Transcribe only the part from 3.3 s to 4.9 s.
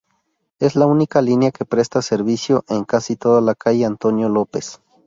la calle Antonio López.